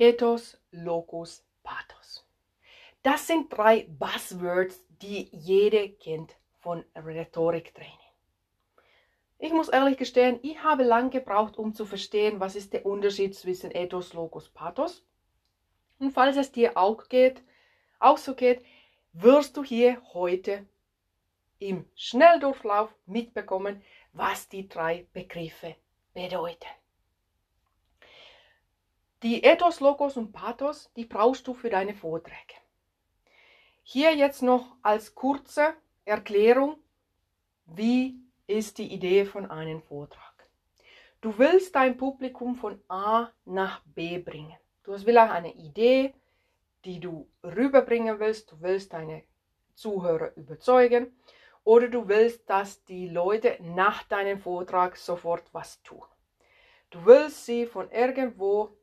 [0.00, 2.24] Ethos, Logos, Pathos.
[3.02, 7.98] Das sind drei Buzzwords, die jede kennt von Rhetoriktraining.
[9.40, 13.34] Ich muss ehrlich gestehen, ich habe lange gebraucht, um zu verstehen, was ist der Unterschied
[13.34, 15.04] zwischen Ethos, Logos, Pathos.
[15.98, 17.42] Und falls es dir auch geht,
[17.98, 18.64] auch so geht,
[19.14, 20.64] wirst du hier heute
[21.58, 25.74] im Schnelldurchlauf mitbekommen, was die drei Begriffe
[26.14, 26.68] bedeuten.
[29.24, 32.54] Die Ethos, Logos und Pathos, die brauchst du für deine Vorträge.
[33.82, 36.76] Hier jetzt noch als kurze Erklärung,
[37.66, 40.48] wie ist die Idee von einem Vortrag.
[41.20, 44.56] Du willst dein Publikum von A nach B bringen.
[44.84, 46.14] Du hast vielleicht eine Idee,
[46.84, 48.52] die du rüberbringen willst.
[48.52, 49.24] Du willst deine
[49.74, 51.18] Zuhörer überzeugen
[51.64, 56.04] oder du willst, dass die Leute nach deinem Vortrag sofort was tun.
[56.90, 58.77] Du willst sie von irgendwo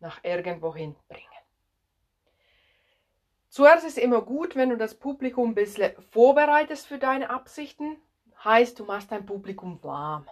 [0.00, 1.26] nach irgendwohin bringen.
[3.48, 7.96] Zuerst ist immer gut, wenn du das Publikum ein bisschen vorbereitest für deine Absichten.
[8.44, 10.26] Heißt, du machst dein Publikum warm.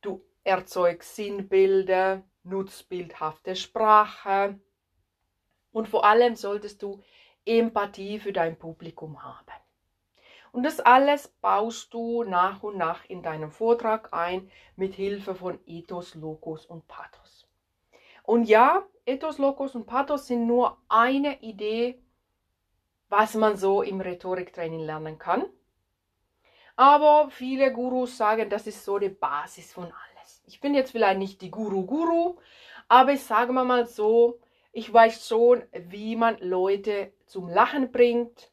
[0.00, 4.58] Du erzeugst Sinnbilder, nutzt bildhafte Sprache
[5.72, 7.02] und vor allem solltest du
[7.44, 9.52] Empathie für dein Publikum haben.
[10.52, 15.58] Und das alles baust du nach und nach in deinem Vortrag ein mit Hilfe von
[15.66, 17.23] Ethos, Logos und Pathos.
[18.24, 22.02] Und ja, Ethos, Logos und Pathos sind nur eine Idee,
[23.10, 25.44] was man so im Rhetoriktraining lernen kann.
[26.74, 30.42] Aber viele Gurus sagen, das ist so die Basis von alles.
[30.46, 32.36] Ich bin jetzt vielleicht nicht die Guru-Guru,
[32.88, 34.40] aber ich sage mal so,
[34.72, 38.50] ich weiß schon, wie man Leute zum Lachen bringt,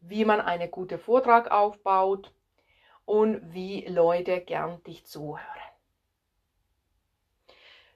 [0.00, 2.32] wie man einen guten Vortrag aufbaut
[3.06, 5.59] und wie Leute gern dich zuhören.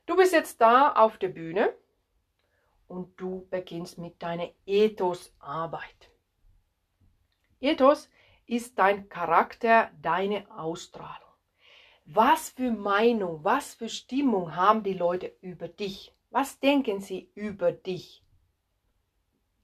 [0.07, 1.75] Du bist jetzt da auf der Bühne
[2.89, 6.11] und du beginnst mit deiner Ethos-Arbeit.
[7.61, 8.11] Ethos
[8.47, 11.31] ist dein Charakter, deine Ausstrahlung.
[12.05, 16.15] Was für Meinung, was für Stimmung haben die Leute über dich?
[16.31, 18.23] Was denken sie über dich?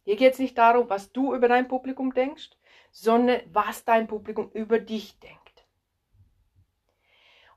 [0.04, 2.50] Hier geht es nicht darum, was du über dein Publikum denkst,
[2.90, 5.39] sondern was dein Publikum über dich denkt.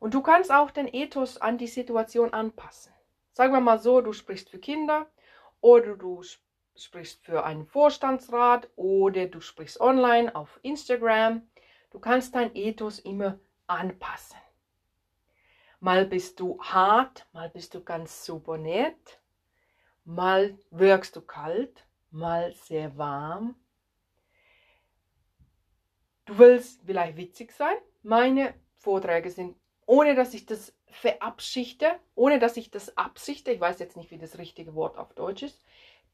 [0.03, 2.91] Und du kannst auch den Ethos an die Situation anpassen.
[3.31, 5.09] Sagen wir mal so, du sprichst für Kinder
[5.61, 6.21] oder du
[6.75, 11.47] sprichst für einen Vorstandsrat oder du sprichst online auf Instagram.
[11.89, 14.35] Du kannst dein Ethos immer anpassen.
[15.79, 19.21] Mal bist du hart, mal bist du ganz super nett,
[20.03, 23.55] mal wirkst du kalt, mal sehr warm.
[26.25, 27.77] Du willst vielleicht witzig sein.
[28.01, 33.79] Meine Vorträge sind, ohne dass ich das verabschichte, ohne dass ich das absichte, ich weiß
[33.79, 35.61] jetzt nicht, wie das richtige Wort auf Deutsch ist,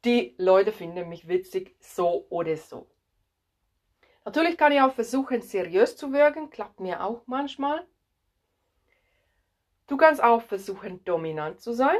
[0.06, 2.88] die Leute finden mich witzig, so oder so.
[4.26, 7.86] Natürlich kann ich auch versuchen, seriös zu wirken, klappt mir auch manchmal.
[9.88, 12.00] Du kannst auch versuchen, dominant zu sein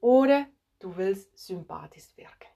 [0.00, 0.46] oder
[0.80, 2.48] du willst sympathisch wirken.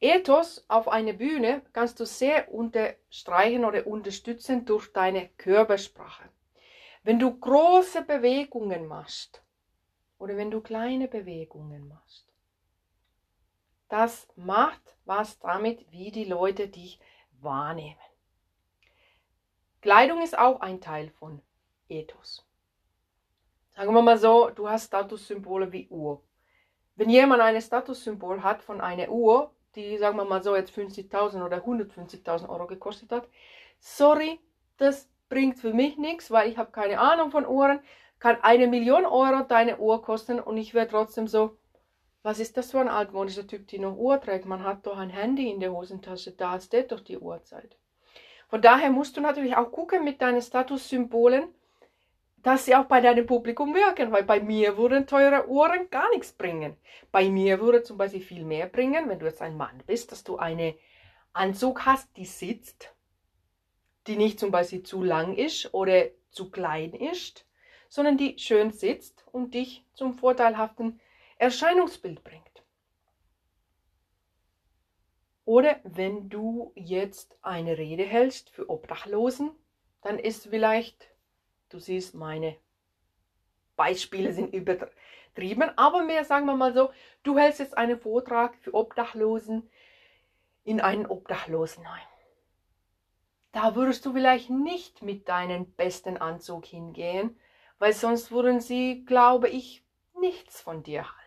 [0.00, 6.28] Ethos auf einer Bühne kannst du sehr unterstreichen oder unterstützen durch deine Körpersprache.
[7.04, 9.42] Wenn du große Bewegungen machst
[10.18, 12.32] oder wenn du kleine Bewegungen machst,
[13.88, 17.00] das macht was damit, wie die Leute dich
[17.40, 17.98] wahrnehmen.
[19.80, 21.42] Kleidung ist auch ein Teil von
[21.88, 22.46] Ethos.
[23.74, 26.22] Sagen wir mal so, du hast Statussymbole wie Uhr.
[26.94, 31.44] Wenn jemand ein Statussymbol hat von einer Uhr, die, sagen wir mal so, jetzt 50.000
[31.44, 33.28] oder 150.000 Euro gekostet hat.
[33.80, 34.38] Sorry,
[34.76, 37.80] das bringt für mich nichts, weil ich habe keine Ahnung von Uhren.
[38.18, 41.56] Kann eine Million Euro deine Uhr kosten und ich wäre trotzdem so,
[42.22, 44.44] was ist das für ein altmodischer Typ, die noch Uhr trägt?
[44.44, 47.78] Man hat doch ein Handy in der Hosentasche, da steht doch die Uhrzeit.
[48.48, 51.48] Von daher musst du natürlich auch gucken mit deinen Statussymbolen,
[52.42, 56.32] dass sie auch bei deinem Publikum wirken, weil bei mir würden teure Uhren gar nichts
[56.32, 56.76] bringen.
[57.10, 60.24] Bei mir würde zum Beispiel viel mehr bringen, wenn du jetzt ein Mann bist, dass
[60.24, 60.74] du einen
[61.32, 62.94] Anzug hast, die sitzt,
[64.06, 67.46] die nicht zum Beispiel zu lang ist oder zu klein ist,
[67.88, 71.00] sondern die schön sitzt und dich zum vorteilhaften
[71.38, 72.42] Erscheinungsbild bringt.
[75.44, 79.50] Oder wenn du jetzt eine Rede hältst für Obdachlosen,
[80.02, 81.12] dann ist vielleicht
[81.72, 82.58] Du siehst, meine
[83.76, 86.90] Beispiele sind übertrieben, aber mehr sagen wir mal so,
[87.22, 89.70] du hältst jetzt einen Vortrag für Obdachlosen
[90.64, 92.11] in einem Obdachlosenheim.
[93.52, 97.38] Da würdest du vielleicht nicht mit deinem besten Anzug hingehen,
[97.78, 99.84] weil sonst würden sie, glaube ich,
[100.18, 101.22] nichts von dir halten.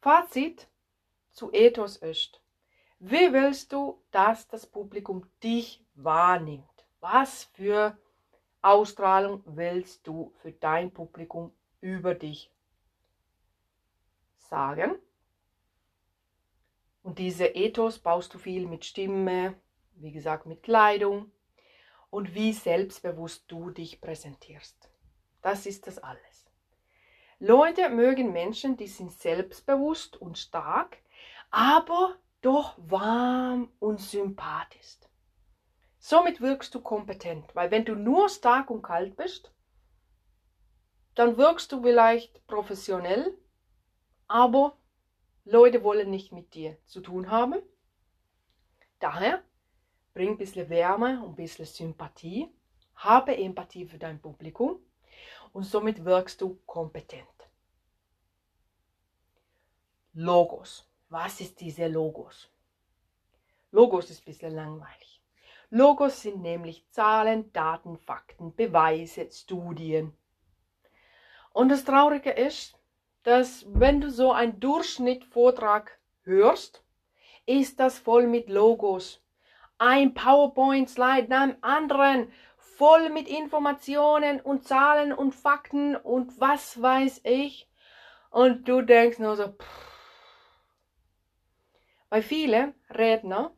[0.00, 0.68] Fazit
[1.30, 2.40] zu Ethos ist,
[2.98, 6.86] wie willst du, dass das Publikum dich wahrnimmt?
[7.00, 7.96] Was für
[8.62, 12.50] Ausstrahlung willst du für dein Publikum über dich
[14.38, 14.96] sagen?
[17.14, 19.54] Und diese Ethos baust du viel mit Stimme,
[19.94, 21.30] wie gesagt mit Kleidung
[22.10, 24.90] und wie selbstbewusst du dich präsentierst.
[25.40, 26.50] Das ist das alles.
[27.38, 30.96] Leute mögen Menschen, die sind selbstbewusst und stark,
[31.52, 34.96] aber doch warm und sympathisch.
[36.00, 39.52] Somit wirkst du kompetent, weil wenn du nur stark und kalt bist,
[41.14, 43.38] dann wirkst du vielleicht professionell,
[44.26, 44.76] aber
[45.44, 47.60] Leute wollen nicht mit dir zu tun haben.
[48.98, 49.42] Daher
[50.14, 52.48] bring ein bisschen Wärme und ein bisschen Sympathie,
[52.94, 54.78] habe Empathie für dein Publikum
[55.52, 57.28] und somit wirkst du kompetent.
[60.14, 60.88] Logos.
[61.08, 62.50] Was ist diese Logos?
[63.70, 65.20] Logos ist ein bisschen langweilig.
[65.70, 70.16] Logos sind nämlich Zahlen, Daten, Fakten, Beweise, Studien.
[71.52, 72.78] Und das Traurige ist,
[73.24, 76.84] dass wenn du so einen Durchschnittvortrag hörst,
[77.46, 79.20] ist das voll mit Logos.
[79.78, 87.22] Ein PowerPoint-Slide nach dem anderen, voll mit Informationen und Zahlen und Fakten und was weiß
[87.24, 87.68] ich.
[88.30, 89.84] Und du denkst nur so, pff.
[92.10, 93.52] Weil viele Redner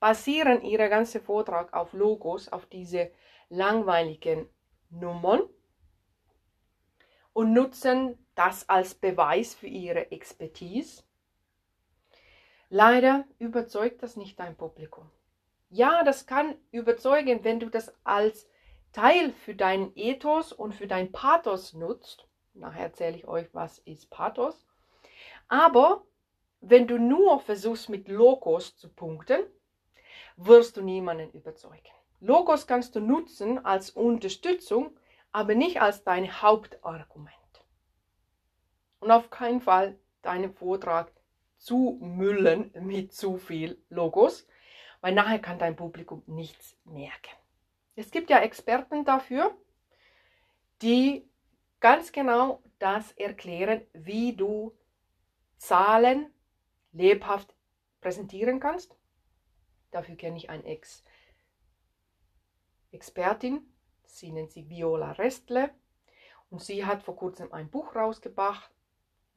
[0.00, 3.12] basieren ihren ganzen Vortrag auf Logos, auf diese
[3.48, 4.48] langweiligen
[4.88, 5.42] Nummern
[7.32, 11.02] und nutzen das als Beweis für ihre Expertise.
[12.70, 15.10] Leider überzeugt das nicht dein Publikum.
[15.68, 18.48] Ja, das kann überzeugen, wenn du das als
[18.92, 22.26] Teil für deinen Ethos und für dein Pathos nutzt.
[22.54, 24.66] Nachher erzähle ich euch, was ist Pathos.
[25.48, 26.02] Aber
[26.62, 29.42] wenn du nur versuchst, mit Logos zu punkten,
[30.36, 31.92] wirst du niemanden überzeugen.
[32.20, 34.96] Logos kannst du nutzen als Unterstützung,
[35.30, 37.39] aber nicht als dein Hauptargument
[39.00, 41.12] und auf keinen Fall deinen Vortrag
[41.56, 44.46] zumüllen mit zu viel Logos,
[45.00, 47.34] weil nachher kann dein Publikum nichts merken.
[47.96, 49.54] Es gibt ja Experten dafür,
[50.82, 51.28] die
[51.80, 54.76] ganz genau das erklären, wie du
[55.56, 56.32] Zahlen
[56.92, 57.54] lebhaft
[58.00, 58.96] präsentieren kannst.
[59.90, 61.04] Dafür kenne ich eine Ex
[62.92, 63.62] Expertin,
[64.04, 65.70] sie nennt sie Viola Restle
[66.48, 68.70] und sie hat vor kurzem ein Buch rausgebracht,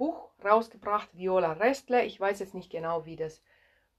[0.03, 2.03] Buch rausgebracht, Viola Restle.
[2.03, 3.41] Ich weiß jetzt nicht genau, wie das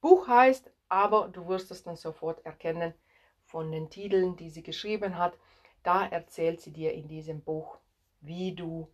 [0.03, 2.93] Buch heißt, aber du wirst es dann sofort erkennen
[3.47, 5.39] von den Titeln, die sie geschrieben hat.
[5.83, 7.79] Da erzählt sie dir in diesem Buch,
[8.21, 8.93] wie du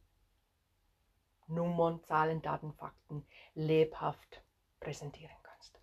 [1.48, 4.44] Nummern, Zahlen, Daten, Fakten lebhaft
[4.78, 5.80] präsentieren kannst.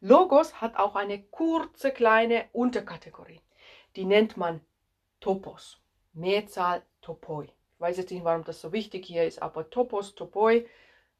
[0.00, 3.40] Logos hat auch eine kurze kleine Unterkategorie.
[3.94, 4.62] Die nennt man
[5.20, 5.80] Topos.
[6.12, 7.55] Mehrzahl Topoi.
[7.76, 10.66] Ich weiß jetzt nicht, warum das so wichtig hier ist, aber Topos, Topoi,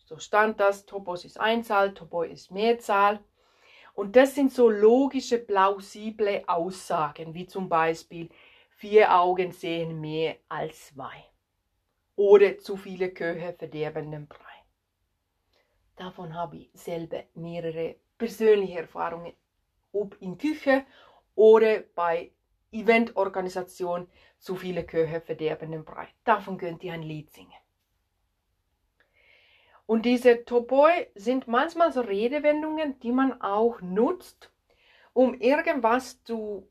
[0.06, 0.86] so stand das.
[0.86, 3.20] Topos ist Einzahl, Topoi ist Mehrzahl.
[3.92, 8.30] Und das sind so logische, plausible Aussagen, wie zum Beispiel,
[8.70, 11.24] vier Augen sehen mehr als zwei.
[12.14, 14.38] Oder zu viele Köche verderben den Brei.
[15.96, 19.34] Davon habe ich selber mehrere persönliche Erfahrungen,
[19.92, 20.86] ob in Küche
[21.34, 22.32] oder bei
[22.72, 24.08] Eventorganisation
[24.38, 26.08] zu viele Köche verderben den Brei.
[26.24, 27.52] Davon könnt ihr ein Lied singen.
[29.86, 34.50] Und diese Topoi sind manchmal so Redewendungen, die man auch nutzt,
[35.12, 36.68] um irgendwas zu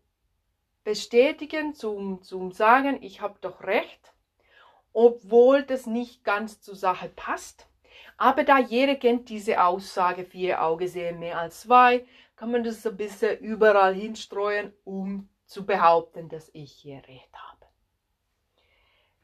[0.83, 4.13] bestätigen, zum, zum sagen, ich habe doch recht,
[4.91, 7.67] obwohl das nicht ganz zur Sache passt.
[8.17, 12.85] Aber da jeder kennt diese Aussage, vier Augen sehen mehr als zwei, kann man das
[12.85, 17.65] ein bisschen überall hinstreuen, um zu behaupten, dass ich hier Recht habe.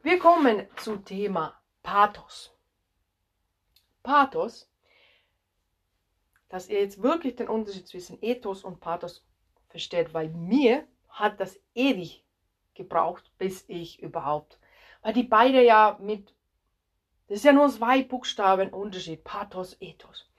[0.03, 2.55] Wir kommen zum Thema Pathos.
[4.03, 4.69] Pathos,
[6.49, 9.25] dass ihr jetzt wirklich den Unterschied zwischen Ethos und Pathos
[9.69, 12.25] versteht, weil mir hat das ewig
[12.73, 14.59] gebraucht, bis ich überhaupt,
[15.01, 16.33] weil die beide ja mit,
[17.27, 20.29] das ist ja nur zwei Buchstaben Unterschied, Pathos, Ethos.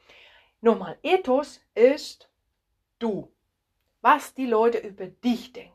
[0.61, 2.29] Nochmal, Ethos ist
[2.99, 3.33] du,
[4.03, 5.73] was die Leute über dich denken.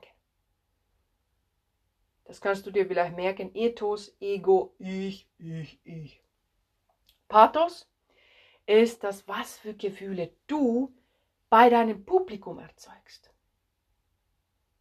[2.25, 3.55] Das kannst du dir vielleicht merken.
[3.55, 6.21] Ethos, Ego, ich, ich, ich.
[7.29, 7.89] Pathos
[8.65, 10.93] ist das, was für Gefühle du
[11.49, 13.31] bei deinem Publikum erzeugst.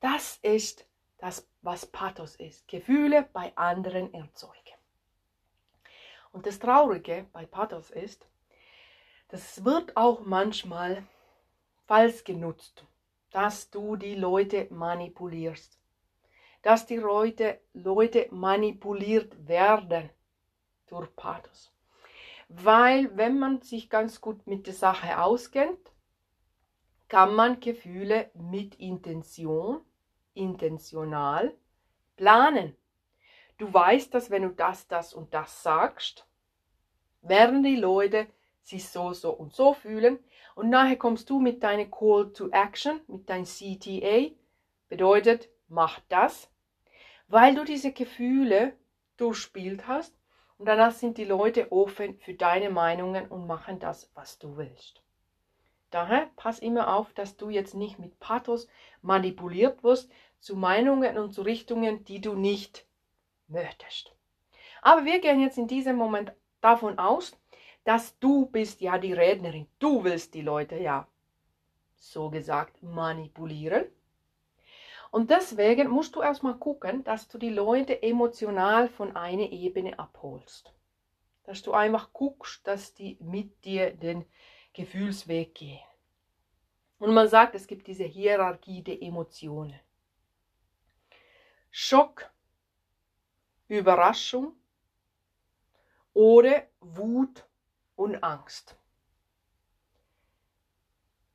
[0.01, 0.87] Das ist
[1.19, 2.67] das, was Pathos ist.
[2.67, 4.57] Gefühle bei anderen erzeugen.
[6.33, 8.29] Und das Traurige bei Pathos ist,
[9.29, 11.07] das wird auch manchmal
[11.87, 12.85] falsch genutzt,
[13.37, 15.79] dass du die Leute manipulierst,
[16.63, 20.09] dass die Leute, Leute manipuliert werden
[20.87, 21.71] durch Pathos.
[22.49, 25.93] Weil wenn man sich ganz gut mit der Sache auskennt,
[27.09, 29.83] kann man Gefühle mit Intention,
[30.33, 31.55] intentional
[32.17, 32.75] planen.
[33.59, 36.27] Du weißt, dass wenn du das, das und das sagst,
[37.21, 38.29] werden die Leute
[38.63, 40.21] sich so, so und so fühlen.
[40.57, 44.31] Und nachher kommst du mit deiner Call to Action, mit deinem CTA,
[44.89, 46.51] bedeutet, mach das,
[47.29, 48.73] weil du diese Gefühle
[49.19, 50.17] durchspielt hast
[50.57, 55.03] und danach sind die Leute offen für deine Meinungen und machen das, was du willst.
[55.91, 58.67] Daher pass immer auf, dass du jetzt nicht mit Pathos
[59.03, 60.11] manipuliert wirst
[60.41, 62.87] zu Meinungen und zu Richtungen, die du nicht
[63.47, 64.17] möchtest.
[64.81, 66.33] Aber wir gehen jetzt in diesem Moment
[66.63, 67.39] davon aus,
[67.87, 69.69] dass du bist ja die Rednerin.
[69.79, 71.07] Du willst die Leute ja,
[71.95, 73.87] so gesagt, manipulieren.
[75.13, 80.75] Und deswegen musst du erstmal gucken, dass du die Leute emotional von einer Ebene abholst.
[81.45, 84.25] Dass du einfach guckst, dass die mit dir den
[84.73, 85.79] Gefühlsweg gehen.
[86.99, 89.79] Und man sagt, es gibt diese Hierarchie der Emotionen.
[91.71, 92.29] Schock,
[93.69, 94.57] Überraschung
[96.15, 97.46] oder Wut
[97.97, 98.77] und Angst.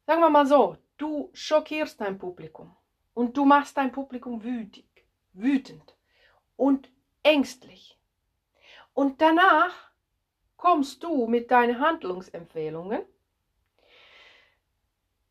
[0.05, 2.75] Sagen wir mal so, du schockierst dein Publikum
[3.13, 5.95] und du machst dein Publikum wütig, wütend
[6.55, 6.91] und
[7.23, 7.99] ängstlich.
[8.93, 9.73] Und danach
[10.57, 13.03] kommst du mit deinen Handlungsempfehlungen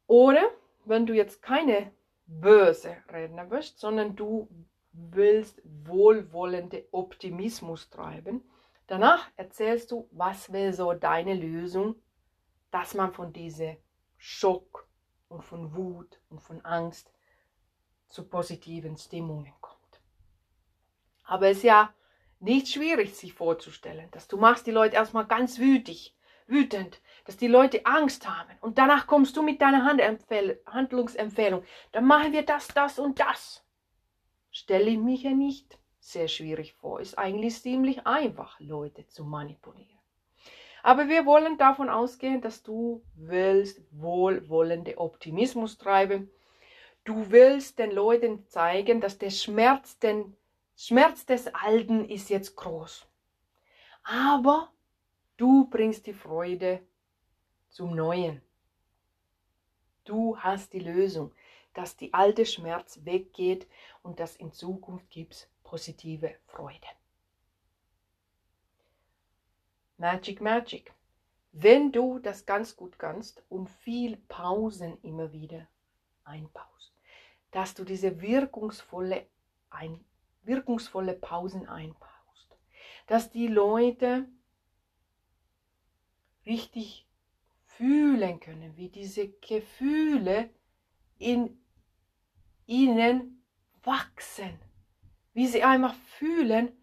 [0.07, 0.51] oder
[0.85, 1.93] wenn du jetzt keine
[2.27, 4.49] böse Redner bist, sondern du
[4.93, 8.43] willst wohlwollende Optimismus treiben,
[8.91, 11.95] Danach erzählst du, was wäre so deine Lösung,
[12.73, 13.77] dass man von diesem
[14.17, 14.89] Schock
[15.29, 17.13] und von Wut und von Angst
[18.09, 20.01] zu positiven Stimmungen kommt.
[21.23, 21.95] Aber es ist ja
[22.41, 26.17] nicht schwierig, sich vorzustellen, dass du machst die Leute erstmal ganz wütig,
[26.49, 31.63] wütend, dass die Leute Angst haben und danach kommst du mit deiner Handlungsempfehlung.
[31.93, 33.65] Dann machen wir das, das und das.
[34.51, 35.80] Stelle ich mich ja nicht
[36.13, 37.01] sehr schwierig vor.
[37.01, 39.99] Ist eigentlich ziemlich einfach, Leute zu manipulieren.
[40.83, 46.31] Aber wir wollen davon ausgehen, dass du willst wohlwollende Optimismus treiben.
[47.05, 50.37] Du willst den Leuten zeigen, dass der Schmerz, den
[50.77, 53.07] Schmerz des Alten ist jetzt groß.
[54.05, 54.71] Aber
[55.37, 56.81] du bringst die Freude
[57.69, 58.41] zum Neuen.
[60.05, 61.33] Du hast die Lösung,
[61.75, 63.67] dass die alte Schmerz weggeht
[64.03, 66.89] und dass in Zukunft gibt positive Freude.
[69.99, 70.93] Magic, Magic.
[71.53, 75.69] Wenn du das ganz gut kannst und viel Pausen immer wieder
[76.25, 76.93] einbaust,
[77.53, 79.29] dass du diese wirkungsvolle,
[79.71, 80.05] ein,
[80.43, 82.59] wirkungsvolle Pausen einbaust,
[83.07, 84.29] dass die Leute
[86.47, 87.07] richtig
[87.63, 90.51] fühlen können, wie diese Gefühle
[91.19, 91.65] in
[92.67, 93.45] ihnen
[93.85, 94.59] wachsen
[95.33, 96.77] wie sie einfach fühlen,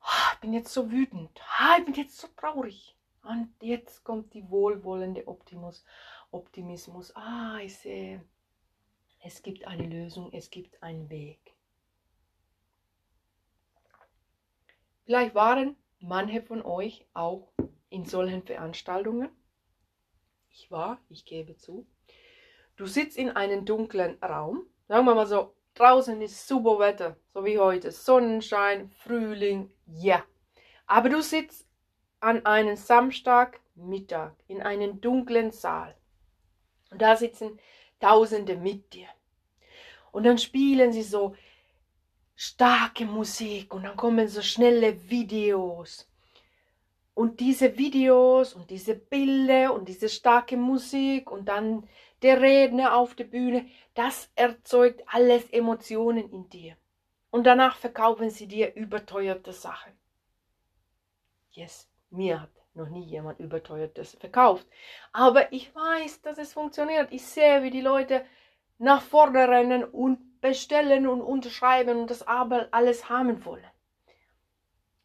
[0.00, 2.96] oh, ich bin jetzt so wütend, oh, ich bin jetzt so traurig.
[3.22, 5.84] Und jetzt kommt die wohlwollende Optimus,
[6.30, 7.14] Optimismus.
[7.16, 8.22] Ah, ich sehe,
[9.22, 11.54] es gibt eine Lösung, es gibt einen Weg.
[15.04, 17.52] Vielleicht waren manche von euch auch
[17.88, 19.30] in solchen Veranstaltungen.
[20.50, 21.86] Ich war, ich gebe zu.
[22.76, 27.44] Du sitzt in einem dunklen Raum, sagen wir mal so Draußen ist super Wetter, so
[27.44, 27.90] wie heute.
[27.90, 30.22] Sonnenschein, Frühling, ja.
[30.86, 31.66] Aber du sitzt
[32.20, 35.96] an einem Samstagmittag in einem dunklen Saal.
[36.90, 37.58] Und da sitzen
[38.00, 39.08] Tausende mit dir.
[40.12, 41.34] Und dann spielen sie so
[42.36, 46.08] starke Musik und dann kommen so schnelle Videos.
[47.14, 51.88] Und diese Videos und diese Bilder und diese starke Musik und dann
[52.24, 56.74] der Redner auf der Bühne, das erzeugt alles Emotionen in dir.
[57.30, 59.92] Und danach verkaufen sie dir überteuerte Sachen.
[61.50, 64.66] Yes, mir hat noch nie jemand überteuertes verkauft.
[65.12, 67.12] Aber ich weiß, dass es funktioniert.
[67.12, 68.24] Ich sehe, wie die Leute
[68.78, 73.70] nach vorne rennen und bestellen und unterschreiben und das aber alles haben wollen.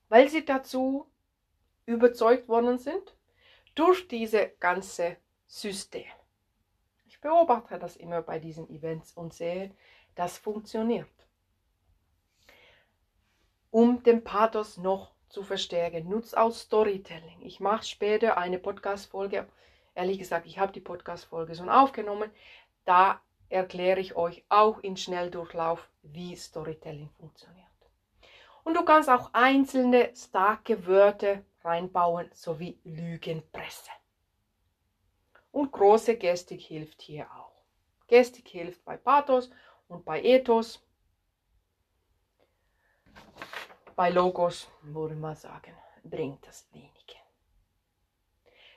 [0.07, 1.05] Weil sie dazu
[1.85, 3.13] überzeugt worden sind
[3.75, 6.05] durch diese ganze System.
[7.21, 9.71] Beobachte das immer bei diesen Events und sehe,
[10.15, 11.07] das funktioniert.
[13.71, 16.09] um den Pathos noch zu verstärken.
[16.09, 17.41] Nutz auch Storytelling.
[17.41, 19.47] Ich mache später eine Podcast-Folge.
[19.95, 22.31] Ehrlich gesagt, ich habe die Podcast-Folge schon aufgenommen.
[22.85, 27.65] Da erkläre ich euch auch in Schnelldurchlauf, wie Storytelling funktioniert.
[28.63, 33.89] Und du kannst auch einzelne starke Wörter reinbauen, sowie Lügenpresse.
[35.59, 37.51] Und große Gestik hilft hier auch.
[38.07, 39.49] Gestik hilft bei Pathos
[39.89, 40.81] und bei Ethos.
[43.93, 45.73] Bei Logos würde man sagen,
[46.05, 47.19] bringt das wenige.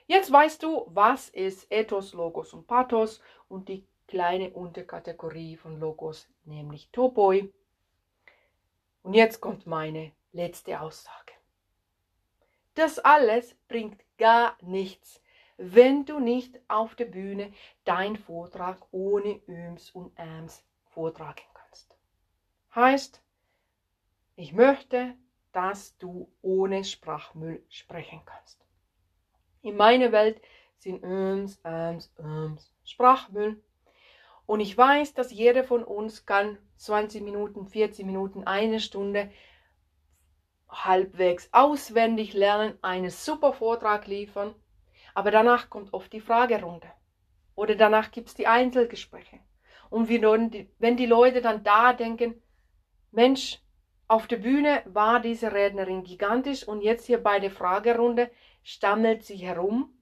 [0.07, 6.27] Jetzt weißt du, was ist Ethos, Logos und Pathos und die kleine Unterkategorie von Logos,
[6.43, 7.49] nämlich Topoi.
[9.03, 11.31] Und jetzt kommt meine letzte Aussage.
[12.73, 15.22] Das alles bringt gar nichts,
[15.57, 17.53] wenn du nicht auf der Bühne
[17.85, 21.97] deinen Vortrag ohne Üms und Äms vortragen kannst.
[22.75, 23.21] Heißt,
[24.35, 25.15] ich möchte,
[25.51, 28.65] dass du ohne Sprachmüll sprechen kannst.
[29.61, 30.41] In meiner Welt
[30.79, 33.63] sind Üms, Äms, Üms Sprachmüll.
[34.45, 39.31] Und ich weiß, dass jeder von uns kann 20 Minuten, 40 Minuten, eine Stunde
[40.67, 44.53] halbwegs auswendig lernen, einen super Vortrag liefern,
[45.13, 46.87] aber danach kommt oft die Fragerunde.
[47.55, 49.39] Oder danach gibt es die Einzelgespräche.
[49.89, 52.41] Und wenn die Leute dann da denken,
[53.11, 53.61] Mensch,
[54.07, 58.31] auf der Bühne war diese Rednerin gigantisch und jetzt hier bei der Fragerunde
[58.63, 59.93] stammelt sie herum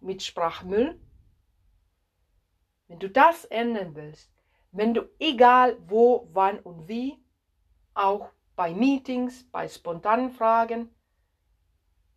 [0.00, 1.00] mit Sprachmüll.
[2.88, 4.30] Wenn du das ändern willst,
[4.70, 7.22] wenn du egal wo, wann und wie,
[7.94, 10.94] auch bei Meetings, bei spontanen Fragen,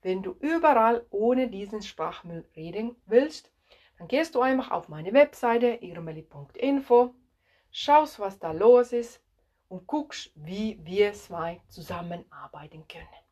[0.05, 3.51] wenn du überall ohne diesen Sprachmüll reden willst,
[3.97, 7.15] dann gehst du einfach auf meine Webseite irmeli.info,
[7.71, 9.19] schaust, was da los ist
[9.67, 13.24] und guckst, wie wir zwei zusammenarbeiten können.